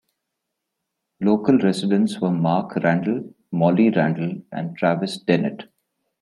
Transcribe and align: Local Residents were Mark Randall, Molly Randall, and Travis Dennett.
Local 1.19 1.59
Residents 1.59 2.19
were 2.19 2.31
Mark 2.31 2.75
Randall, 2.77 3.35
Molly 3.51 3.91
Randall, 3.91 4.41
and 4.51 4.75
Travis 4.75 5.19
Dennett. 5.19 5.69